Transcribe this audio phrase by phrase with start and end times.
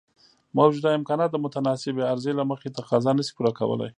[0.57, 3.89] موجوده امکانات د متناسبې عرضې له مخې تقاضا نشي پوره کولای.